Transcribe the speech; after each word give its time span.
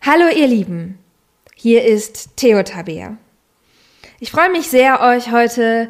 Hallo 0.00 0.28
ihr 0.34 0.46
Lieben, 0.46 0.96
hier 1.56 1.84
ist 1.84 2.36
Theo 2.36 2.62
Tabea. 2.62 3.16
Ich 4.20 4.30
freue 4.30 4.48
mich 4.48 4.68
sehr, 4.68 5.00
euch 5.00 5.32
heute 5.32 5.88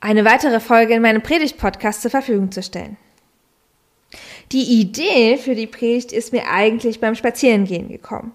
eine 0.00 0.24
weitere 0.24 0.60
Folge 0.60 0.94
in 0.94 1.02
meinem 1.02 1.22
Predigt-Podcast 1.22 2.00
zur 2.00 2.10
Verfügung 2.10 2.50
zu 2.50 2.62
stellen. 2.62 2.96
Die 4.50 4.80
Idee 4.80 5.36
für 5.36 5.54
die 5.54 5.66
Predigt 5.66 6.10
ist 6.10 6.32
mir 6.32 6.48
eigentlich 6.50 7.00
beim 7.00 7.14
Spazierengehen 7.14 7.88
gekommen. 7.88 8.32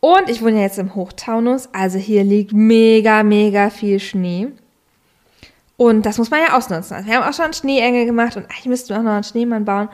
Und 0.00 0.30
ich 0.30 0.42
wohne 0.42 0.62
jetzt 0.62 0.78
im 0.78 0.94
Hochtaunus, 0.94 1.68
also 1.74 1.98
hier 1.98 2.24
liegt 2.24 2.54
mega, 2.54 3.22
mega 3.22 3.68
viel 3.68 4.00
Schnee. 4.00 4.48
Und 5.76 6.06
das 6.06 6.16
muss 6.16 6.30
man 6.30 6.40
ja 6.40 6.56
ausnutzen. 6.56 6.96
Also 6.96 7.06
wir 7.06 7.16
haben 7.16 7.28
auch 7.28 7.36
schon 7.36 7.52
Schneeengel 7.52 8.06
gemacht 8.06 8.36
und 8.36 8.44
eigentlich 8.44 8.66
müssten 8.66 8.88
wir 8.88 8.98
auch 8.98 9.02
noch 9.02 9.12
einen 9.12 9.24
Schneemann 9.24 9.66
bauen. 9.66 9.90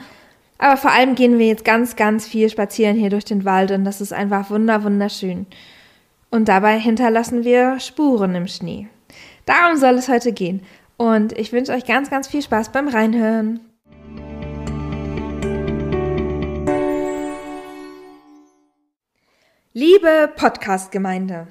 Aber 0.61 0.75
vor 0.75 0.91
allem 0.91 1.15
gehen 1.15 1.39
wir 1.39 1.47
jetzt 1.47 1.63
ganz, 1.63 1.95
ganz 1.95 2.27
viel 2.27 2.49
spazieren 2.49 2.97
hier 2.97 3.09
durch 3.09 3.23
den 3.23 3.45
Wald 3.45 3.71
und 3.71 3.85
das 3.85 4.01
ist 4.01 4.11
einfach 4.11 4.49
wunder, 4.49 4.83
wunderschön. 4.83 5.47
Und 6.29 6.49
dabei 6.49 6.77
hinterlassen 6.77 7.45
wir 7.45 7.79
Spuren 7.79 8.35
im 8.35 8.45
Schnee. 8.45 8.87
Darum 9.45 9.77
soll 9.77 9.95
es 9.95 10.09
heute 10.09 10.33
gehen. 10.33 10.61
Und 10.97 11.31
ich 11.37 11.53
wünsche 11.53 11.71
euch 11.71 11.85
ganz, 11.85 12.09
ganz 12.09 12.27
viel 12.27 12.41
Spaß 12.41 12.73
beim 12.73 12.89
Reinhören. 12.89 13.61
Liebe 19.71 20.29
Podcast-Gemeinde, 20.35 21.47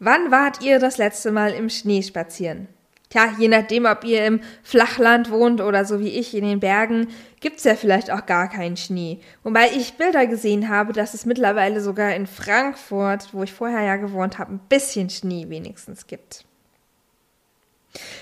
wann 0.00 0.30
wart 0.30 0.60
ihr 0.62 0.78
das 0.78 0.98
letzte 0.98 1.32
Mal 1.32 1.52
im 1.54 1.70
Schnee 1.70 2.02
spazieren? 2.02 2.68
Tja, 3.12 3.28
je 3.38 3.48
nachdem, 3.48 3.84
ob 3.84 4.04
ihr 4.04 4.24
im 4.24 4.40
Flachland 4.62 5.30
wohnt 5.30 5.60
oder 5.60 5.84
so 5.84 6.00
wie 6.00 6.08
ich 6.08 6.34
in 6.34 6.44
den 6.44 6.60
Bergen, 6.60 7.08
gibt's 7.40 7.62
ja 7.64 7.74
vielleicht 7.74 8.10
auch 8.10 8.24
gar 8.24 8.48
keinen 8.48 8.78
Schnee. 8.78 9.20
Wobei 9.42 9.68
ich 9.76 9.98
Bilder 9.98 10.26
gesehen 10.26 10.70
habe, 10.70 10.94
dass 10.94 11.12
es 11.12 11.26
mittlerweile 11.26 11.82
sogar 11.82 12.14
in 12.14 12.26
Frankfurt, 12.26 13.34
wo 13.34 13.42
ich 13.42 13.52
vorher 13.52 13.82
ja 13.82 13.96
gewohnt 13.96 14.38
habe, 14.38 14.54
ein 14.54 14.60
bisschen 14.66 15.10
Schnee 15.10 15.50
wenigstens 15.50 16.06
gibt. 16.06 16.46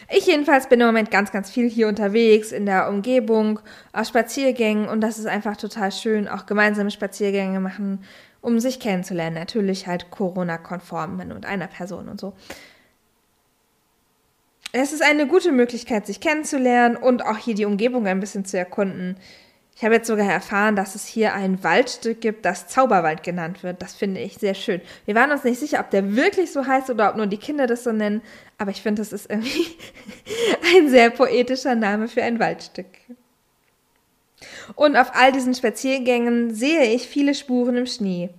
Ich 0.09 0.27
jedenfalls 0.27 0.69
bin 0.69 0.81
im 0.81 0.89
Moment 0.89 1.13
ganz, 1.13 1.31
ganz 1.31 1.53
viel 1.53 1.71
hier 1.71 1.87
unterwegs 1.87 2.51
in 2.51 2.67
der 2.67 2.89
Umgebung, 2.89 3.61
auf 3.93 4.09
Spaziergängen 4.09 4.89
und 4.89 5.03
das 5.03 5.21
ist 5.21 5.27
einfach 5.27 5.57
total 5.57 5.93
schön, 5.93 6.27
auch 6.27 6.47
gemeinsame 6.47 6.91
Spaziergänge 6.91 7.61
machen, 7.61 8.03
um 8.41 8.59
sich 8.59 8.81
kennenzulernen. 8.81 9.37
Natürlich 9.37 9.87
halt 9.87 10.11
Corona-konform 10.11 11.17
mit 11.17 11.47
einer 11.47 11.69
Person 11.69 12.09
und 12.09 12.21
so. 12.21 12.33
Es 14.73 14.93
ist 14.93 15.03
eine 15.03 15.27
gute 15.27 15.51
Möglichkeit, 15.51 16.07
sich 16.07 16.21
kennenzulernen 16.21 16.97
und 16.97 17.25
auch 17.25 17.37
hier 17.37 17.57
die 17.57 17.65
Umgebung 17.65 18.07
ein 18.07 18.21
bisschen 18.21 18.45
zu 18.45 18.57
erkunden. 18.57 19.17
Ich 19.75 19.85
habe 19.85 19.95
jetzt 19.95 20.07
sogar 20.07 20.31
erfahren, 20.31 20.77
dass 20.77 20.95
es 20.95 21.07
hier 21.07 21.35
ein 21.35 21.65
Waldstück 21.65 22.21
gibt, 22.21 22.45
das 22.45 22.69
Zauberwald 22.69 23.25
genannt 23.25 23.65
wird. 23.65 23.83
Das 23.83 23.95
finde 23.95 24.21
ich 24.21 24.35
sehr 24.35 24.55
schön. 24.55 24.81
Wir 25.07 25.17
waren 25.17 25.33
uns 25.33 25.43
nicht 25.43 25.59
sicher, 25.59 25.81
ob 25.81 25.91
der 25.91 26.15
wirklich 26.15 26.53
so 26.53 26.67
heißt 26.67 26.89
oder 26.91 27.11
ob 27.11 27.17
nur 27.17 27.27
die 27.27 27.39
Kinder 27.39 27.67
das 27.67 27.83
so 27.83 27.91
nennen, 27.91 28.23
aber 28.59 28.71
ich 28.71 28.83
finde, 28.83 29.03
das 29.03 29.13
ist 29.13 29.29
irgendwie 29.29 29.67
ein 30.77 30.89
sehr 30.89 31.11
poetischer 31.11 31.75
Name 31.75 32.07
für 32.07 32.23
ein 32.23 32.39
Waldstück. 32.39 32.87
Und 34.77 34.97
auf 34.97 35.17
all 35.17 35.33
diesen 35.33 35.55
Spaziergängen 35.55 36.55
sehe 36.55 36.95
ich 36.95 37.09
viele 37.09 37.35
Spuren 37.35 37.77
im 37.77 37.87
Schnee. 37.87 38.31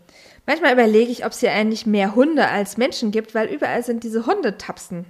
Manchmal 0.45 0.73
überlege 0.73 1.11
ich, 1.11 1.25
ob 1.25 1.33
es 1.33 1.41
hier 1.41 1.51
eigentlich 1.51 1.85
mehr 1.85 2.15
Hunde 2.15 2.47
als 2.47 2.77
Menschen 2.77 3.11
gibt, 3.11 3.35
weil 3.35 3.47
überall 3.47 3.83
sind 3.83 4.03
diese 4.03 4.25
Hundetapsen. 4.25 5.05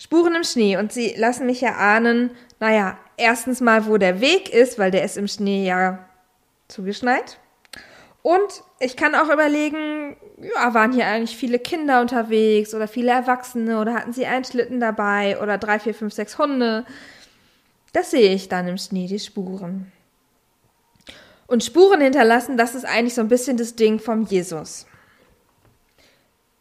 Spuren 0.00 0.34
im 0.34 0.44
Schnee 0.44 0.78
und 0.78 0.92
sie 0.92 1.12
lassen 1.14 1.44
mich 1.44 1.60
ja 1.60 1.74
ahnen, 1.74 2.30
naja, 2.58 2.98
erstens 3.18 3.60
mal, 3.60 3.86
wo 3.86 3.98
der 3.98 4.22
Weg 4.22 4.48
ist, 4.48 4.78
weil 4.78 4.90
der 4.90 5.04
ist 5.04 5.18
im 5.18 5.28
Schnee 5.28 5.66
ja 5.66 5.98
zugeschneit. 6.68 7.38
Und 8.22 8.62
ich 8.78 8.96
kann 8.96 9.14
auch 9.14 9.28
überlegen, 9.28 10.16
ja, 10.38 10.72
waren 10.72 10.92
hier 10.92 11.06
eigentlich 11.06 11.36
viele 11.36 11.58
Kinder 11.58 12.00
unterwegs 12.00 12.74
oder 12.74 12.88
viele 12.88 13.10
Erwachsene 13.10 13.78
oder 13.78 13.92
hatten 13.92 14.14
sie 14.14 14.24
einen 14.24 14.44
Schlitten 14.46 14.80
dabei 14.80 15.38
oder 15.38 15.58
drei, 15.58 15.78
vier, 15.78 15.94
fünf, 15.94 16.14
sechs 16.14 16.38
Hunde. 16.38 16.86
Das 17.92 18.10
sehe 18.10 18.34
ich 18.34 18.48
dann 18.48 18.68
im 18.68 18.78
Schnee, 18.78 19.06
die 19.06 19.18
Spuren. 19.18 19.92
Und 21.46 21.62
Spuren 21.62 22.00
hinterlassen, 22.00 22.56
das 22.56 22.74
ist 22.74 22.86
eigentlich 22.86 23.14
so 23.14 23.20
ein 23.20 23.28
bisschen 23.28 23.58
das 23.58 23.76
Ding 23.76 23.98
vom 23.98 24.22
Jesus. 24.22 24.86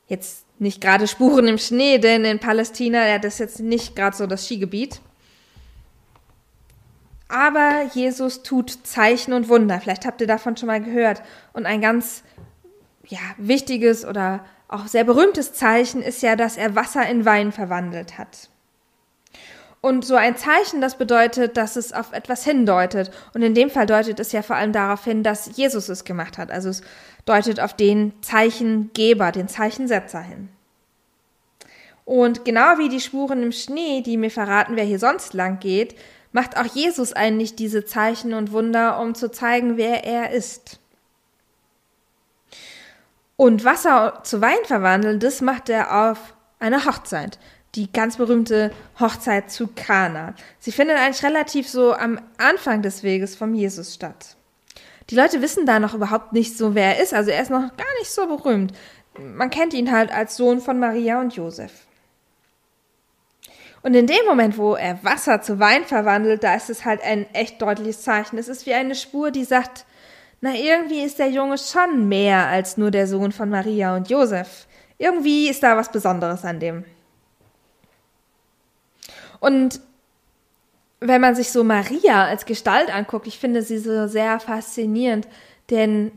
Jetzt 0.08 0.44
nicht 0.59 0.81
gerade 0.81 1.08
Spuren 1.08 1.47
im 1.47 1.58
Schnee, 1.58 1.97
denn 1.97 2.25
in 2.25 2.40
Palästina, 2.40 3.08
ja, 3.08 3.20
das 3.20 3.36
ist 3.36 3.40
jetzt 3.40 3.59
nicht 3.59 3.96
gerade 3.96 4.16
so 4.16 4.28
das 4.28 4.46
Skigebiet. 4.46 5.02
Aber 7.30 7.86
Jesus 7.94 8.42
tut 8.42 8.72
Zeichen 8.86 9.34
und 9.34 9.50
Wunder. 9.50 9.80
Vielleicht 9.80 10.06
habt 10.06 10.19
ihr 10.19 10.28
davon 10.28 10.58
schon 10.58 10.68
mal 10.68 10.81
gehört. 10.81 11.22
Und 11.53 11.66
ein 11.66 11.80
ganz 11.80 12.24
ja, 13.08 13.19
wichtiges 13.38 14.03
oder 14.03 14.44
auch 14.68 14.88
sehr 14.88 15.03
berühmtes 15.03 15.53
Zeichen 15.53 16.02
ist 16.02 16.22
ja, 16.22 16.36
dass 16.36 16.58
er 16.58 16.75
Wasser 16.75 17.08
in 17.08 17.25
Wein 17.25 17.52
verwandelt 17.52 18.18
hat. 18.18 18.50
Und 19.81 20.03
so 20.03 20.16
ein 20.16 20.36
Zeichen, 20.36 20.81
das 20.81 20.98
bedeutet, 20.98 21.56
dass 21.56 21.78
es 21.78 21.94
auf 21.94 22.12
etwas 22.12 22.44
hindeutet. 22.44 23.12
Und 23.34 23.44
in 23.44 23.53
dem 23.53 23.69
Fall 23.69 23.86
deutet 23.86 24.19
es 24.19 24.34
ja 24.34 24.42
vor 24.42 24.58
allem 24.58 24.74
darauf 24.74 25.06
hin, 25.06 25.24
dass 25.24 25.56
Jesus 25.56 25.88
es 25.88 26.03
gemacht 26.03 26.38
hat. 26.38 26.52
Also 26.52 26.69
es 26.69 26.81
deutet 27.29 27.59
auf 27.59 27.73
den 27.73 28.13
Zeichengeber, 28.22 29.31
den 29.31 29.47
Zeichensetzer 29.47 30.22
hin. 30.22 30.50
Und 32.06 32.44
genau 32.44 32.78
wie 32.78 32.90
die 32.90 33.00
Spuren 33.00 33.44
im 33.44 33.51
Schnee, 33.51 34.01
die 34.01 34.17
mir 34.17 34.31
verraten, 34.31 34.75
wer 34.75 34.84
hier 34.84 35.00
sonst 35.00 35.34
lang 35.34 35.59
geht, 35.59 35.95
macht 36.31 36.57
auch 36.57 36.66
Jesus 36.66 37.13
eigentlich 37.13 37.56
diese 37.56 37.85
Zeichen 37.85 38.34
und 38.34 38.51
Wunder, 38.51 39.00
um 39.00 39.13
zu 39.13 39.31
zeigen, 39.31 39.78
wer 39.78 40.03
er 40.06 40.31
ist. 40.31 40.79
Und 43.35 43.63
Wasser 43.63 44.22
zu 44.23 44.41
Wein 44.41 44.66
verwandeln, 44.66 45.19
das 45.19 45.41
macht 45.41 45.69
er 45.69 46.09
auf 46.09 46.34
einer 46.59 46.85
Hochzeit 46.85 47.39
die 47.75 47.91
ganz 47.91 48.18
berühmte 48.18 48.72
Hochzeit 49.00 49.51
zu 49.51 49.68
Kana. 49.68 50.34
Sie 50.59 50.72
findet 50.72 50.97
eigentlich 50.97 51.23
relativ 51.23 51.68
so 51.69 51.94
am 51.94 52.19
Anfang 52.38 52.81
des 52.81 53.03
Weges 53.03 53.35
vom 53.35 53.53
Jesus 53.53 53.94
statt. 53.94 54.35
Die 55.09 55.16
Leute 55.16 55.42
wissen 55.42 55.66
da 55.66 55.80
noch 55.80 55.94
überhaupt 55.94 56.34
nicht 56.34 56.58
so, 56.58 56.75
wer 56.75 56.96
er 56.96 57.03
ist. 57.03 57.14
Also 57.14 57.31
er 57.31 57.42
ist 57.42 57.50
noch 57.50 57.75
gar 57.75 58.00
nicht 58.00 58.12
so 58.12 58.28
berühmt. 58.28 58.74
Man 59.18 59.50
kennt 59.50 59.74
ihn 59.74 59.92
halt 59.92 60.12
als 60.12 60.38
Sohn 60.38 60.62
von 60.62 60.80
Maria 60.80 61.20
und 61.20 61.36
Josef. 61.36 61.72
Und 63.81 63.96
in 63.96 64.08
dem 64.08 64.25
Moment, 64.28 64.58
wo 64.58 64.75
er 64.75 65.03
Wasser 65.03 65.42
zu 65.42 65.59
Wein 65.59 65.86
verwandelt, 65.86 66.44
da 66.44 66.53
ist 66.53 66.69
es 66.69 66.86
halt 66.86 67.02
ein 67.02 67.25
echt 67.34 67.62
deutliches 67.62 68.02
Zeichen. 68.03 68.38
Es 68.38 68.48
ist 68.48 68.66
wie 68.66 68.74
eine 68.74 68.94
Spur, 68.94 69.31
die 69.31 69.46
sagt, 69.46 69.86
na 70.42 70.53
irgendwie 70.53 71.02
ist 71.02 71.19
der 71.19 71.30
Junge 71.30 71.58
schon 71.58 72.08
mehr 72.08 72.48
als 72.48 72.78
nur 72.78 72.92
der 72.92 73.08
Sohn 73.08 73.31
von 73.31 73.50
Maria 73.50 73.96
und 73.96 74.09
Josef. 74.09 74.68
Irgendwie 74.98 75.50
ist 75.50 75.64
da 75.64 75.78
was 75.78 75.92
Besonderes 75.92 76.44
an 76.44 76.59
dem. 76.59 76.86
Und 79.40 79.80
wenn 81.00 81.22
man 81.22 81.36
sich 81.36 81.52
so 81.52 81.64
Maria 81.64 82.26
als 82.26 82.46
Gestalt 82.46 82.94
anguckt, 82.94 83.28
ich 83.28 83.40
finde 83.40 83.62
sie 83.62 83.78
so 83.78 84.08
sehr 84.08 84.40
faszinierend, 84.40 85.28
denn 85.70 86.12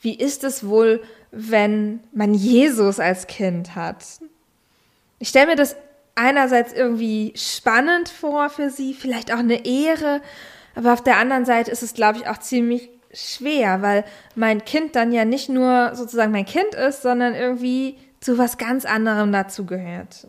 wie 0.00 0.14
ist 0.14 0.44
es 0.44 0.66
wohl, 0.66 1.02
wenn 1.30 2.00
man 2.12 2.34
Jesus 2.34 3.00
als 3.00 3.26
Kind 3.26 3.74
hat? 3.74 4.04
Ich 5.18 5.28
stelle 5.28 5.46
mir 5.46 5.56
das 5.56 5.76
einerseits 6.14 6.72
irgendwie 6.72 7.32
spannend 7.36 8.08
vor 8.08 8.50
für 8.50 8.70
sie, 8.70 8.94
vielleicht 8.94 9.32
auch 9.32 9.38
eine 9.38 9.64
Ehre, 9.64 10.20
aber 10.74 10.92
auf 10.92 11.02
der 11.02 11.16
anderen 11.16 11.44
Seite 11.44 11.70
ist 11.70 11.82
es, 11.82 11.94
glaube 11.94 12.18
ich, 12.18 12.28
auch 12.28 12.38
ziemlich 12.38 12.90
schwer, 13.12 13.80
weil 13.80 14.04
mein 14.34 14.64
Kind 14.64 14.94
dann 14.94 15.12
ja 15.12 15.24
nicht 15.24 15.48
nur 15.48 15.94
sozusagen 15.94 16.32
mein 16.32 16.44
Kind 16.44 16.74
ist, 16.74 17.02
sondern 17.02 17.34
irgendwie 17.34 17.96
zu 18.20 18.36
was 18.36 18.58
ganz 18.58 18.84
anderem 18.84 19.32
dazugehört. 19.32 20.28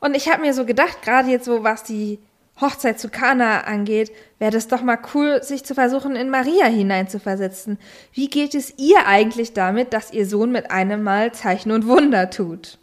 Und 0.00 0.14
ich 0.14 0.28
habe 0.28 0.42
mir 0.42 0.54
so 0.54 0.64
gedacht, 0.64 1.02
gerade 1.02 1.30
jetzt 1.30 1.44
so, 1.44 1.64
was 1.64 1.82
die 1.82 2.18
Hochzeit 2.60 2.98
zu 2.98 3.10
Kana 3.10 3.62
angeht, 3.62 4.12
wäre 4.38 4.50
das 4.50 4.68
doch 4.68 4.82
mal 4.82 4.98
cool, 5.14 5.42
sich 5.42 5.64
zu 5.64 5.74
versuchen, 5.74 6.16
in 6.16 6.30
Maria 6.30 6.66
hineinzuversetzen. 6.66 7.78
Wie 8.12 8.28
geht 8.28 8.54
es 8.54 8.78
ihr 8.78 9.06
eigentlich 9.06 9.52
damit, 9.52 9.92
dass 9.92 10.12
ihr 10.12 10.26
Sohn 10.26 10.52
mit 10.52 10.70
einem 10.70 11.02
Mal 11.02 11.32
Zeichen 11.32 11.70
und 11.70 11.86
Wunder 11.86 12.30
tut? 12.30 12.78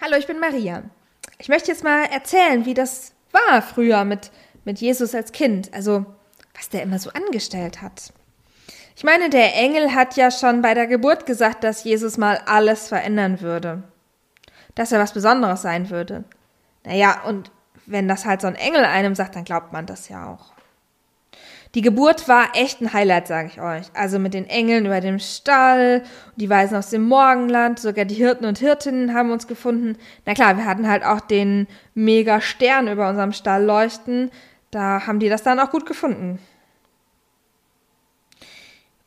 Hallo, 0.00 0.16
ich 0.16 0.26
bin 0.26 0.38
Maria. 0.38 0.84
Ich 1.38 1.48
möchte 1.48 1.70
jetzt 1.70 1.84
mal 1.84 2.04
erzählen, 2.04 2.64
wie 2.64 2.74
das 2.74 3.12
war 3.32 3.62
früher 3.62 4.04
mit, 4.04 4.30
mit 4.64 4.80
Jesus 4.80 5.14
als 5.14 5.32
Kind. 5.32 5.74
Also, 5.74 6.06
was 6.54 6.68
der 6.68 6.82
immer 6.82 6.98
so 6.98 7.10
angestellt 7.10 7.82
hat. 7.82 8.12
Ich 8.94 9.02
meine, 9.02 9.28
der 9.28 9.56
Engel 9.56 9.94
hat 9.94 10.16
ja 10.16 10.30
schon 10.30 10.62
bei 10.62 10.74
der 10.74 10.86
Geburt 10.86 11.26
gesagt, 11.26 11.64
dass 11.64 11.84
Jesus 11.84 12.16
mal 12.16 12.40
alles 12.46 12.88
verändern 12.88 13.40
würde 13.40 13.82
dass 14.80 14.92
er 14.92 14.98
was 14.98 15.12
Besonderes 15.12 15.60
sein 15.60 15.90
würde. 15.90 16.24
Naja, 16.84 17.20
und 17.26 17.50
wenn 17.84 18.08
das 18.08 18.24
halt 18.24 18.40
so 18.40 18.46
ein 18.46 18.54
Engel 18.54 18.82
einem 18.86 19.14
sagt, 19.14 19.36
dann 19.36 19.44
glaubt 19.44 19.74
man 19.74 19.84
das 19.84 20.08
ja 20.08 20.26
auch. 20.26 20.54
Die 21.74 21.82
Geburt 21.82 22.28
war 22.28 22.48
echt 22.54 22.80
ein 22.80 22.94
Highlight, 22.94 23.26
sage 23.26 23.48
ich 23.52 23.60
euch. 23.60 23.88
Also 23.92 24.18
mit 24.18 24.32
den 24.32 24.48
Engeln 24.48 24.86
über 24.86 25.02
dem 25.02 25.18
Stall, 25.18 26.02
die 26.36 26.48
Weisen 26.48 26.78
aus 26.78 26.88
dem 26.88 27.06
Morgenland, 27.06 27.78
sogar 27.78 28.06
die 28.06 28.14
Hirten 28.14 28.46
und 28.46 28.58
Hirtinnen 28.58 29.12
haben 29.12 29.30
uns 29.30 29.46
gefunden. 29.46 29.98
Na 30.24 30.32
klar, 30.32 30.56
wir 30.56 30.64
hatten 30.64 30.88
halt 30.88 31.04
auch 31.04 31.20
den 31.20 31.66
mega 31.92 32.40
Stern 32.40 32.88
über 32.88 33.10
unserem 33.10 33.32
Stall 33.32 33.62
leuchten. 33.62 34.30
da 34.70 35.06
haben 35.06 35.20
die 35.20 35.28
das 35.28 35.42
dann 35.42 35.60
auch 35.60 35.70
gut 35.70 35.84
gefunden. 35.84 36.38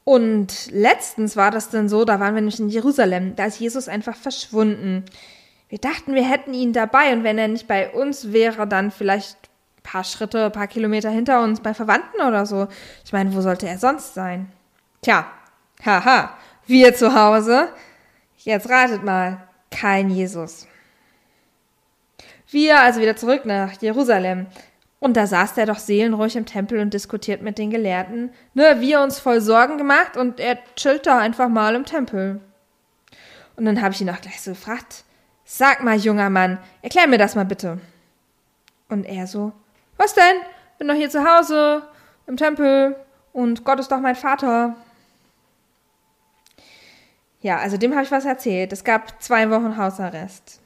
Und 0.04 0.70
letztens 0.72 1.36
war 1.36 1.50
das 1.50 1.72
dann 1.72 1.90
so, 1.90 2.06
da 2.06 2.20
waren 2.20 2.36
wir 2.36 2.42
nämlich 2.42 2.60
in 2.60 2.70
Jerusalem, 2.70 3.36
da 3.36 3.46
ist 3.46 3.60
Jesus 3.60 3.88
einfach 3.88 4.16
verschwunden. 4.16 5.04
Wir 5.74 5.80
dachten, 5.80 6.14
wir 6.14 6.30
hätten 6.30 6.54
ihn 6.54 6.72
dabei 6.72 7.14
und 7.14 7.24
wenn 7.24 7.40
er 7.40 7.48
nicht 7.48 7.68
bei 7.68 7.90
uns 7.90 8.31
wäre, 8.31 8.68
dann 8.68 8.92
vielleicht 8.92 9.50
ein 9.78 9.81
paar 9.81 10.04
Schritte, 10.04 10.46
ein 10.46 10.52
paar 10.52 10.68
Kilometer 10.68 11.10
hinter 11.10 11.42
uns 11.42 11.62
bei 11.62 11.74
Verwandten 11.74 12.22
oder 12.22 12.46
so. 12.46 12.68
Ich 13.04 13.12
meine, 13.12 13.34
wo 13.34 13.42
sollte 13.42 13.68
er 13.68 13.80
sonst 13.80 14.14
sein? 14.14 14.52
Tja, 15.02 15.25
haha, 15.84 16.38
wir 16.68 16.94
zu 16.94 17.16
Hause. 17.16 17.70
Jetzt 18.38 18.70
ratet 18.70 19.04
mal, 19.04 19.48
kein 19.72 20.12
Jesus. 20.12 20.68
Wir 22.52 22.80
also 22.80 23.02
wieder 23.02 23.16
zurück 23.16 23.44
nach 23.46 23.81
Jerusalem. 23.81 24.46
Und 25.00 25.18
da 25.18 25.25
saß 25.25 25.56
der 25.56 25.66
doch 25.66 25.80
seelenruhig 25.80 26.36
im 26.36 26.46
Tempel 26.46 26.81
und 26.81 26.94
diskutiert 26.94 27.42
mit 27.42 27.58
den 27.58 27.72
Gelehrten. 27.72 28.31
Ne, 28.54 28.80
wir 28.80 29.02
uns 29.02 29.18
voll 29.18 29.42
Sorgen 29.42 29.80
gemacht 29.80 30.18
und 30.18 30.40
er 30.40 30.60
chillt 30.75 31.08
da 31.08 31.18
einfach 31.18 31.50
mal 31.50 31.74
im 31.74 31.86
Tempel. 31.86 32.42
Und 33.56 33.66
dann 33.66 33.81
habe 33.81 33.96
ich 33.96 34.02
ihn 34.02 34.10
auch 34.12 34.22
gleich 34.22 34.40
so 34.40 34.52
gefragt, 34.52 35.04
sag 35.45 35.84
mal, 35.84 35.98
junger 35.98 36.30
Mann, 36.30 36.57
erklär 36.81 37.07
mir 37.07 37.18
das 37.18 37.36
mal 37.36 37.45
bitte. 37.45 37.80
Und 38.90 39.06
er 39.06 39.28
so, 39.28 39.51
was 39.98 40.13
denn? 40.13 40.36
Bin 40.78 40.88
doch 40.88 40.95
hier 40.95 41.10
zu 41.10 41.24
Hause, 41.24 41.84
im 42.28 42.38
Tempel, 42.38 42.95
und 43.34 43.66
Gott 43.66 43.80
ist 43.80 43.92
doch 43.92 44.00
mein 44.00 44.16
Vater. 44.16 44.75
Ja, 47.42 47.57
also 47.57 47.78
dem 47.78 47.94
habe 47.94 48.04
ich 48.04 48.12
was 48.12 48.25
erzählt. 48.25 48.72
Es 48.72 48.84
gab 48.84 49.22
zwei 49.22 49.50
Wochen 49.50 49.75
Hausarrest. 49.78 50.62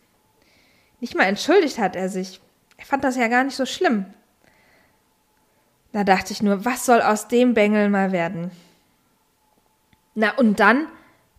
Nicht 0.99 1.15
mal 1.15 1.23
entschuldigt 1.23 1.79
hat 1.79 1.95
er 1.95 2.09
sich. 2.09 2.39
Er 2.77 2.85
fand 2.85 3.03
das 3.03 3.15
ja 3.15 3.27
gar 3.27 3.43
nicht 3.43 3.55
so 3.55 3.65
schlimm. 3.65 4.05
Da 5.91 6.03
dachte 6.03 6.33
ich 6.33 6.43
nur, 6.43 6.65
was 6.65 6.85
soll 6.85 7.01
aus 7.01 7.27
dem 7.27 7.53
Bengel 7.53 7.89
mal 7.89 8.11
werden? 8.11 8.51
Na 10.13 10.35
und 10.37 10.59
dann, 10.59 10.87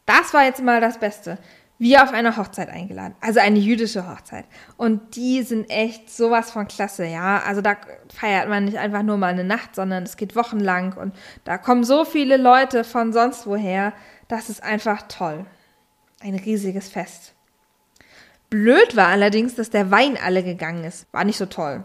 das 0.06 0.32
war 0.34 0.44
jetzt 0.44 0.62
mal 0.62 0.81
das 0.81 0.99
Beste. 0.99 1.38
Wir 1.81 2.03
auf 2.03 2.13
eine 2.13 2.37
Hochzeit 2.37 2.71
eingeladen, 2.71 3.15
also 3.21 3.39
eine 3.39 3.59
jüdische 3.59 4.11
Hochzeit. 4.11 4.47
Und 4.77 5.15
die 5.15 5.43
sind 5.43 5.71
echt 5.71 6.11
sowas 6.11 6.51
von 6.51 6.67
klasse, 6.67 7.07
ja. 7.07 7.41
Also 7.47 7.61
da 7.61 7.77
feiert 8.13 8.49
man 8.49 8.65
nicht 8.65 8.79
einfach 8.79 9.05
nur 9.05 9.17
mal 9.17 9.29
eine 9.29 9.45
Nacht, 9.45 9.77
sondern 9.77 10.03
es 10.03 10.17
geht 10.17 10.35
wochenlang 10.35 10.95
und 10.95 11.15
da 11.45 11.57
kommen 11.57 11.85
so 11.85 12.05
viele 12.05 12.37
Leute 12.37 12.83
von 12.83 13.13
sonst 13.13 13.47
woher. 13.47 13.93
Das 14.27 14.51
ist 14.51 14.63
einfach 14.63 15.03
toll. 15.03 15.47
Ein 16.21 16.35
riesiges 16.35 16.89
Fest. 16.89 17.35
Blöd 18.51 18.97
war 18.97 19.09
allerdings, 19.09 19.55
dass 19.55 19.71
der 19.71 19.93
Wein 19.93 20.19
alle 20.23 20.43
gegangen 20.43 20.83
ist. 20.83 21.07
War 21.13 21.23
nicht 21.23 21.39
so 21.39 21.47
toll. 21.47 21.85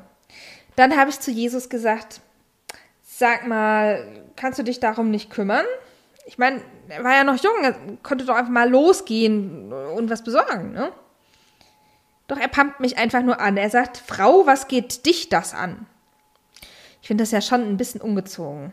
Dann 0.76 0.98
habe 0.98 1.12
ich 1.12 1.20
zu 1.20 1.30
Jesus 1.30 1.70
gesagt, 1.70 2.22
sag 3.04 3.46
mal, 3.46 4.24
kannst 4.36 4.58
du 4.58 4.64
dich 4.64 4.80
darum 4.80 5.12
nicht 5.12 5.30
kümmern? 5.30 5.66
Ich 6.26 6.38
meine, 6.38 6.62
er 6.88 7.04
war 7.04 7.14
ja 7.14 7.24
noch 7.24 7.42
jung, 7.42 7.64
er 7.64 7.76
konnte 8.02 8.26
doch 8.26 8.36
einfach 8.36 8.52
mal 8.52 8.70
losgehen 8.70 9.72
und 9.74 10.10
was 10.10 10.24
besorgen, 10.24 10.72
ne? 10.72 10.92
Doch 12.28 12.38
er 12.38 12.48
pumpt 12.48 12.80
mich 12.80 12.98
einfach 12.98 13.22
nur 13.22 13.40
an. 13.40 13.58
Er 13.58 13.70
sagt, 13.70 13.98
Frau, 13.98 14.46
was 14.46 14.68
geht 14.68 15.06
dich 15.06 15.28
das 15.30 15.54
an? 15.54 15.86
Ich 17.02 17.08
finde 17.08 17.24
das 17.24 17.32
ja 17.32 17.42
schon 17.42 17.62
ein 17.62 17.78
bisschen 17.78 18.00
ungezogen. 18.00 18.72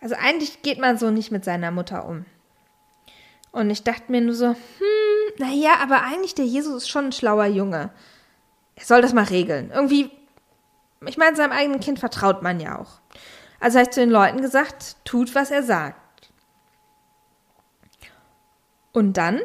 Also 0.00 0.16
eigentlich 0.16 0.62
geht 0.62 0.80
man 0.80 0.98
so 0.98 1.10
nicht 1.10 1.30
mit 1.30 1.44
seiner 1.44 1.70
Mutter 1.70 2.06
um. 2.06 2.24
Und 3.52 3.70
ich 3.70 3.84
dachte 3.84 4.10
mir 4.10 4.20
nur 4.20 4.34
so, 4.34 4.48
hm, 4.48 4.56
naja, 5.38 5.74
aber 5.82 6.02
eigentlich 6.02 6.34
der 6.34 6.46
Jesus 6.46 6.82
ist 6.82 6.88
schon 6.88 7.06
ein 7.06 7.12
schlauer 7.12 7.46
Junge. 7.46 7.90
Er 8.76 8.84
soll 8.84 9.02
das 9.02 9.12
mal 9.12 9.24
regeln. 9.24 9.70
Irgendwie, 9.72 10.10
ich 11.06 11.16
meine, 11.16 11.36
seinem 11.36 11.52
eigenen 11.52 11.80
Kind 11.80 11.98
vertraut 11.98 12.42
man 12.42 12.60
ja 12.60 12.78
auch. 12.78 13.00
Also 13.60 13.78
habe 13.78 13.88
ich 13.88 13.94
zu 13.94 14.00
den 14.00 14.10
Leuten 14.10 14.40
gesagt, 14.40 14.96
tut, 15.04 15.34
was 15.34 15.50
er 15.50 15.62
sagt. 15.62 15.99
Und 18.92 19.14
dann 19.14 19.40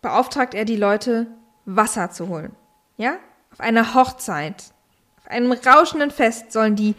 beauftragt 0.00 0.54
er 0.54 0.64
die 0.64 0.76
Leute, 0.76 1.26
Wasser 1.64 2.10
zu 2.10 2.28
holen. 2.28 2.54
Ja? 2.96 3.16
Auf 3.52 3.60
einer 3.60 3.94
Hochzeit, 3.94 4.64
auf 5.18 5.30
einem 5.30 5.52
rauschenden 5.52 6.10
Fest 6.10 6.52
sollen 6.52 6.76
die 6.76 6.94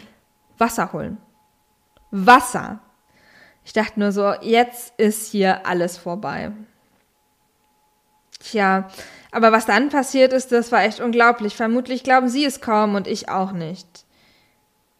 Wasser 0.57 0.94
holen. 0.94 1.18
Wasser. 2.12 2.80
Ich 3.65 3.74
dachte 3.74 4.00
nur 4.00 4.12
so, 4.12 4.33
jetzt 4.41 4.94
ist 4.97 5.31
hier 5.31 5.65
alles 5.65 5.97
vorbei. 5.97 6.51
Tja, 8.39 8.89
aber 9.31 9.51
was 9.51 9.65
dann 9.65 9.89
passiert 9.89 10.33
ist, 10.33 10.51
das 10.51 10.71
war 10.71 10.83
echt 10.83 11.00
unglaublich. 11.00 11.56
Vermutlich 11.56 12.03
glauben 12.03 12.27
Sie 12.27 12.45
es 12.45 12.62
kaum 12.62 12.95
und 12.95 13.07
ich 13.07 13.30
auch 13.30 13.51
nicht. 13.51 14.06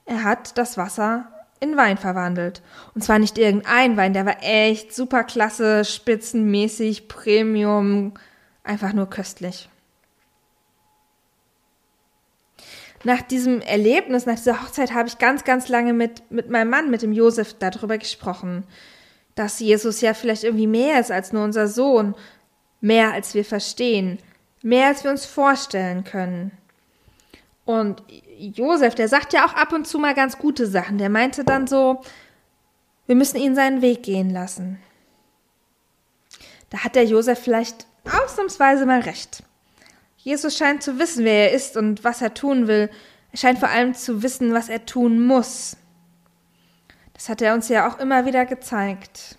Er 0.06 0.24
hat 0.24 0.57
das 0.57 0.77
Wasser 0.77 1.32
in 1.63 1.77
Wein 1.77 1.98
verwandelt. 1.98 2.62
Und 2.94 3.04
zwar 3.04 3.19
nicht 3.19 3.38
irgendein 3.38 3.98
Wein, 3.98 4.13
der 4.13 4.25
war 4.25 4.38
echt 4.42 4.94
super 4.94 5.24
klasse, 5.24 5.86
spitzenmäßig, 5.86 7.07
Premium, 7.07 8.13
einfach 8.63 8.94
nur 8.94 9.10
köstlich. 9.10 9.69
Nach 13.04 13.21
diesem 13.21 13.62
Erlebnis, 13.62 14.25
nach 14.25 14.36
dieser 14.36 14.62
Hochzeit 14.62 14.94
habe 14.94 15.07
ich 15.07 15.18
ganz, 15.18 15.44
ganz 15.44 15.68
lange 15.68 15.94
mit, 15.94 16.31
mit 16.31 16.50
meinem 16.50 16.69
Mann, 16.69 16.89
mit 16.89 17.01
dem 17.01 17.12
Josef, 17.12 17.56
darüber 17.57 17.98
gesprochen, 17.98 18.63
dass 19.36 19.59
Jesus 19.59 20.00
ja 20.01 20.13
vielleicht 20.13 20.44
irgendwie 20.44 20.68
mehr 20.68 21.00
ist 21.00 21.12
als 21.12 21.33
nur 21.33 21.44
unser 21.44 21.68
Sohn, 21.68 22.16
mehr 22.80 23.12
als 23.12 23.33
wir 23.33 23.44
verstehen, 23.44 24.19
mehr 24.62 24.88
als 24.88 25.04
wir 25.04 25.12
uns 25.12 25.25
vorstellen 25.25 26.04
können. 26.04 26.51
Und 27.66 28.04
Josef, 28.38 28.95
der 28.95 29.07
sagt 29.07 29.33
ja 29.33 29.45
auch 29.45 29.53
ab 29.53 29.74
und 29.74 29.88
zu 29.88 30.00
mal 30.00 30.13
ganz 30.13 30.38
gute 30.38 30.68
Sachen. 30.68 30.97
Der 30.97 31.09
meinte 31.09 31.44
dann 31.44 31.68
so, 31.68 32.01
wir 33.06 33.15
müssen 33.15 33.38
ihn 33.38 33.56
seinen 33.56 33.81
Weg 33.81 34.03
gehen 34.03 34.30
lassen. 34.30 34.80
Da 36.69 36.80
hat 36.80 36.95
der 36.95 37.06
Josef 37.06 37.39
vielleicht 37.39 37.85
ausnahmsweise 38.06 38.85
mal 38.85 39.01
recht. 39.01 39.44
Jesus 40.18 40.57
scheint 40.57 40.81
zu 40.81 41.00
wissen, 41.00 41.25
wer 41.25 41.50
er 41.50 41.56
ist 41.56 41.77
und 41.77 42.03
was 42.03 42.21
er 42.21 42.33
tun 42.33 42.68
will. 42.68 42.89
Er 43.31 43.38
scheint 43.38 43.59
vor 43.59 43.69
allem 43.69 43.94
zu 43.94 44.24
wissen, 44.24 44.53
was 44.53 44.69
er 44.69 44.85
tun 44.85 45.25
muss. 45.25 45.77
Das 47.13 47.30
hat 47.30 47.41
er 47.41 47.53
uns 47.53 47.69
ja 47.69 47.88
auch 47.88 48.00
immer 48.00 48.25
wieder 48.25 48.45
gezeigt. 48.45 49.38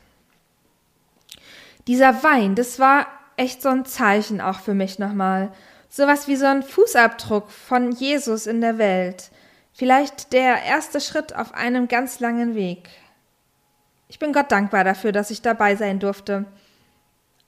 Dieser 1.86 2.22
Wein, 2.22 2.54
das 2.54 2.78
war 2.78 3.06
echt 3.36 3.62
so 3.62 3.68
ein 3.68 3.84
Zeichen 3.84 4.40
auch 4.40 4.60
für 4.60 4.74
mich 4.74 4.98
nochmal 4.98 5.52
sowas 5.94 6.26
wie 6.26 6.34
so 6.34 6.46
ein 6.46 6.64
Fußabdruck 6.64 7.52
von 7.52 7.92
Jesus 7.92 8.48
in 8.48 8.60
der 8.60 8.78
Welt. 8.78 9.30
Vielleicht 9.72 10.32
der 10.32 10.64
erste 10.64 11.00
Schritt 11.00 11.36
auf 11.36 11.54
einem 11.54 11.86
ganz 11.86 12.18
langen 12.18 12.56
Weg. 12.56 12.88
Ich 14.08 14.18
bin 14.18 14.32
Gott 14.32 14.50
dankbar 14.50 14.82
dafür, 14.82 15.12
dass 15.12 15.30
ich 15.30 15.40
dabei 15.40 15.76
sein 15.76 16.00
durfte. 16.00 16.46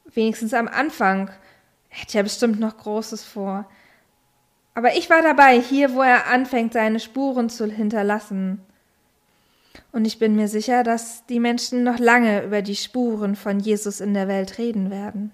Wenigstens 0.04 0.54
am 0.54 0.68
Anfang. 0.68 1.28
Er 1.90 1.98
hätte 1.98 2.18
ja 2.18 2.22
bestimmt 2.22 2.60
noch 2.60 2.76
Großes 2.76 3.24
vor. 3.24 3.68
Aber 4.74 4.94
ich 4.94 5.10
war 5.10 5.22
dabei, 5.22 5.60
hier, 5.60 5.94
wo 5.94 6.02
er 6.02 6.28
anfängt, 6.28 6.72
seine 6.72 7.00
Spuren 7.00 7.50
zu 7.50 7.66
hinterlassen. 7.66 8.64
Und 9.90 10.04
ich 10.04 10.20
bin 10.20 10.36
mir 10.36 10.46
sicher, 10.46 10.84
dass 10.84 11.26
die 11.26 11.40
Menschen 11.40 11.82
noch 11.82 11.98
lange 11.98 12.44
über 12.44 12.62
die 12.62 12.76
Spuren 12.76 13.34
von 13.34 13.58
Jesus 13.58 14.00
in 14.00 14.14
der 14.14 14.28
Welt 14.28 14.58
reden 14.58 14.92
werden. 14.92 15.32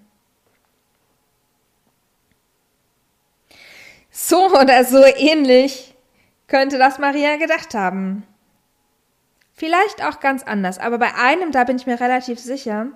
So 4.13 4.51
oder 4.51 4.85
so 4.85 5.03
ähnlich 5.17 5.95
könnte 6.47 6.77
das 6.77 6.99
Maria 6.99 7.37
gedacht 7.39 7.75
haben. 7.75 8.25
Vielleicht 9.55 10.05
auch 10.05 10.21
ganz 10.21 10.43
anders, 10.43 10.79
aber 10.79 10.99
bei 10.99 11.15
einem, 11.15 11.51
da 11.51 11.65
bin 11.65 11.77
ich 11.77 11.87
mir 11.87 11.99
relativ 11.99 12.39
sicher, 12.39 12.89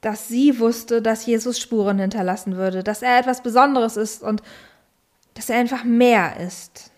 dass 0.00 0.28
sie 0.28 0.60
wusste, 0.60 1.02
dass 1.02 1.26
Jesus 1.26 1.58
Spuren 1.58 1.98
hinterlassen 1.98 2.56
würde, 2.56 2.84
dass 2.84 3.02
er 3.02 3.18
etwas 3.18 3.42
Besonderes 3.42 3.96
ist 3.96 4.22
und 4.22 4.40
dass 5.34 5.50
er 5.50 5.58
einfach 5.58 5.82
mehr 5.82 6.38
ist. 6.38 6.92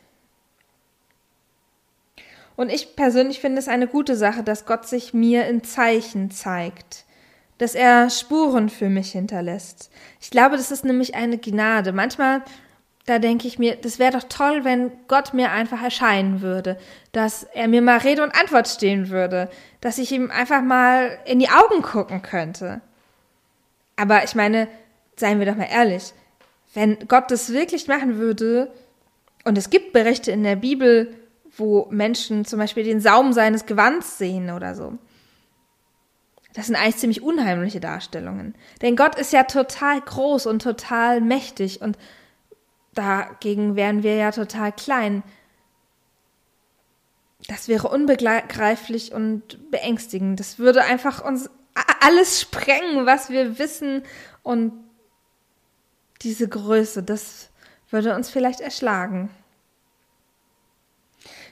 Und 2.54 2.70
ich 2.70 2.96
persönlich 2.96 3.40
finde 3.40 3.58
es 3.58 3.68
eine 3.68 3.88
gute 3.88 4.16
Sache, 4.16 4.42
dass 4.42 4.66
Gott 4.66 4.86
sich 4.86 5.14
mir 5.14 5.46
in 5.46 5.64
Zeichen 5.64 6.30
zeigt 6.30 7.06
dass 7.60 7.74
er 7.74 8.08
Spuren 8.08 8.70
für 8.70 8.88
mich 8.88 9.12
hinterlässt. 9.12 9.90
Ich 10.18 10.30
glaube, 10.30 10.56
das 10.56 10.70
ist 10.70 10.82
nämlich 10.82 11.14
eine 11.14 11.36
Gnade. 11.36 11.92
Manchmal, 11.92 12.40
da 13.04 13.18
denke 13.18 13.46
ich 13.46 13.58
mir, 13.58 13.76
das 13.76 13.98
wäre 13.98 14.12
doch 14.12 14.22
toll, 14.30 14.64
wenn 14.64 14.90
Gott 15.08 15.34
mir 15.34 15.50
einfach 15.52 15.82
erscheinen 15.82 16.40
würde, 16.40 16.78
dass 17.12 17.42
er 17.42 17.68
mir 17.68 17.82
mal 17.82 17.98
Rede 17.98 18.22
und 18.22 18.34
Antwort 18.34 18.66
stehen 18.66 19.10
würde, 19.10 19.50
dass 19.82 19.98
ich 19.98 20.10
ihm 20.10 20.30
einfach 20.30 20.62
mal 20.62 21.18
in 21.26 21.38
die 21.38 21.50
Augen 21.50 21.82
gucken 21.82 22.22
könnte. 22.22 22.80
Aber 23.94 24.24
ich 24.24 24.34
meine, 24.34 24.66
seien 25.16 25.38
wir 25.38 25.44
doch 25.44 25.56
mal 25.56 25.68
ehrlich, 25.70 26.14
wenn 26.72 26.96
Gott 27.08 27.30
das 27.30 27.52
wirklich 27.52 27.88
machen 27.88 28.16
würde, 28.16 28.72
und 29.44 29.58
es 29.58 29.68
gibt 29.68 29.92
Berichte 29.92 30.30
in 30.30 30.44
der 30.44 30.56
Bibel, 30.56 31.14
wo 31.58 31.88
Menschen 31.90 32.46
zum 32.46 32.58
Beispiel 32.58 32.84
den 32.84 33.00
Saum 33.00 33.34
seines 33.34 33.66
Gewands 33.66 34.16
sehen 34.16 34.48
oder 34.48 34.74
so, 34.74 34.96
das 36.54 36.66
sind 36.66 36.76
eigentlich 36.76 36.96
ziemlich 36.96 37.22
unheimliche 37.22 37.80
Darstellungen. 37.80 38.54
Denn 38.82 38.96
Gott 38.96 39.14
ist 39.14 39.32
ja 39.32 39.44
total 39.44 40.00
groß 40.00 40.46
und 40.46 40.62
total 40.62 41.20
mächtig 41.20 41.80
und 41.80 41.96
dagegen 42.94 43.76
wären 43.76 44.02
wir 44.02 44.16
ja 44.16 44.32
total 44.32 44.72
klein. 44.72 45.22
das 47.48 47.68
wäre 47.68 47.88
unbegreiflich 47.88 49.12
und 49.12 49.70
beängstigend. 49.70 50.38
Das 50.38 50.58
würde 50.58 50.84
einfach 50.84 51.24
uns 51.24 51.48
alles 52.00 52.40
sprengen, 52.40 53.06
was 53.06 53.30
wir 53.30 53.58
wissen 53.58 54.02
und 54.42 54.72
diese 56.22 56.48
Größe, 56.48 57.02
das 57.02 57.50
würde 57.90 58.14
uns 58.14 58.28
vielleicht 58.30 58.60
erschlagen. 58.60 59.30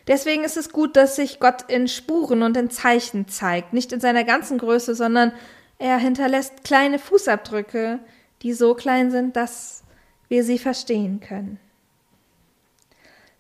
Deswegen 0.09 0.43
ist 0.43 0.57
es 0.57 0.71
gut, 0.71 0.97
dass 0.97 1.17
sich 1.17 1.39
Gott 1.39 1.63
in 1.69 1.87
Spuren 1.87 2.43
und 2.43 2.57
in 2.57 2.71
Zeichen 2.71 3.29
zeigt, 3.29 3.75
nicht 3.75 3.93
in 3.93 4.01
seiner 4.01 4.25
ganzen 4.25 4.57
Größe, 4.57 4.95
sondern 4.95 5.33
er 5.79 5.99
hinterlässt 5.99 6.65
kleine 6.65 6.99
Fußabdrücke, 6.99 8.01
die 8.43 8.55
so 8.55 8.75
klein 8.75 9.11
sind, 9.11 9.37
dass 9.37 9.85
wir 10.29 10.45
sie 10.45 10.59
verstehen 10.59 11.21
können. 11.21 11.61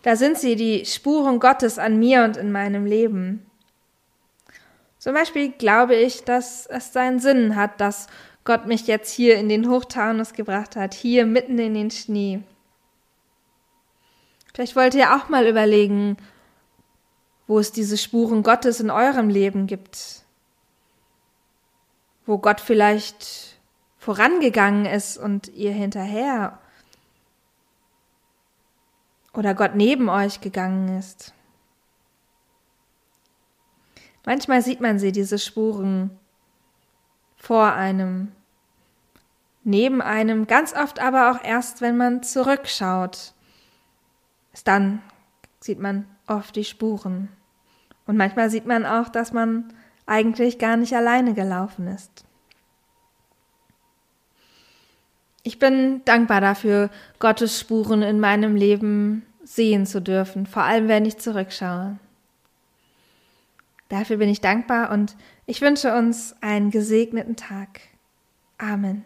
Da 0.03 0.15
sind 0.15 0.39
sie, 0.39 0.57
die 0.57 0.85
Spuren 0.85 1.41
Gottes 1.41 1.79
an 1.79 1.99
mir 1.99 2.23
und 2.25 2.37
in 2.37 2.53
meinem 2.53 2.85
Leben. 2.85 3.47
Zum 4.99 5.15
Beispiel 5.15 5.51
glaube 5.51 5.97
ich, 5.97 6.25
dass 6.25 6.67
es 6.67 6.93
seinen 6.93 7.19
Sinn 7.19 7.57
hat, 7.57 7.81
dass 7.81 8.09
Gott 8.45 8.67
mich 8.67 8.87
jetzt 8.87 9.13
hier 9.13 9.37
in 9.37 9.49
den 9.49 9.69
Hochtaunus 9.69 10.33
gebracht 10.33 10.77
hat, 10.77 10.95
hier 10.95 11.25
mitten 11.25 11.59
in 11.59 11.75
den 11.75 11.91
Schnee. 11.91 12.41
Vielleicht 14.55 14.77
wollt 14.77 14.95
ihr 14.95 15.15
auch 15.15 15.29
mal 15.29 15.47
überlegen, 15.47 16.17
wo 17.49 17.59
es 17.59 17.73
diese 17.73 17.97
Spuren 17.97 18.45
Gottes 18.45 18.79
in 18.79 18.91
eurem 18.91 19.31
Leben 19.31 19.67
gibt, 19.67 20.23
wo 22.27 22.39
Gott 22.39 22.61
vielleicht 22.61 23.59
vorangegangen 23.97 24.87
ist 24.87 25.17
und 25.17 25.49
ihr 25.49 25.73
hinterher 25.73 26.59
oder 29.33 29.55
Gott 29.55 29.75
neben 29.75 30.09
euch 30.09 30.41
gegangen 30.41 30.99
ist. 30.99 31.33
Manchmal 34.27 34.63
sieht 34.63 34.81
man 34.81 34.99
sie, 34.99 35.11
diese 35.11 35.39
Spuren, 35.39 36.11
vor 37.37 37.73
einem, 37.73 38.33
neben 39.65 40.03
einem, 40.03 40.47
ganz 40.47 40.75
oft 40.75 41.01
aber 41.01 41.31
auch 41.31 41.43
erst, 41.43 41.81
wenn 41.81 41.97
man 41.97 42.23
zurückschaut. 42.23 43.33
Dann 44.65 45.03
sieht 45.61 45.79
man 45.79 46.05
oft 46.27 46.57
die 46.57 46.65
Spuren. 46.65 47.29
Und 48.09 48.17
manchmal 48.17 48.49
sieht 48.49 48.67
man 48.67 48.87
auch, 48.87 49.11
dass 49.11 49.33
man 49.35 49.73
eigentlich 50.07 50.59
gar 50.59 50.79
nicht 50.79 50.95
alleine 50.95 51.35
gelaufen 51.35 51.87
ist. 51.87 52.25
Ich 55.43 55.59
bin 55.59 56.03
dankbar 56.07 56.41
dafür, 56.41 56.91
Gottes 57.19 57.61
Spuren 57.61 58.01
in 58.01 58.19
meinem 58.19 58.57
Leben 58.57 59.27
sehen 59.45 59.85
zu 59.85 60.01
dürfen, 60.01 60.47
vor 60.47 60.63
allem 60.63 60.89
wenn 60.89 61.05
ich 61.05 61.19
zurückschaue. 61.19 61.99
Dafür 63.91 64.17
bin 64.17 64.31
ich 64.31 64.41
dankbar 64.41 64.91
und 64.91 65.15
ich 65.45 65.61
wünsche 65.61 65.95
uns 65.95 66.35
einen 66.41 66.71
gesegneten 66.71 67.37
Tag. 67.37 67.81
Amen. 68.57 69.05